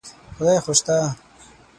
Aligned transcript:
خدای 0.37 0.59
خو 0.63 0.73
شته. 0.79 0.95